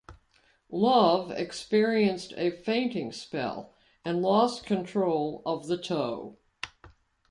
[0.71, 6.39] Love, experienced a fainting spell and lost control of the tow.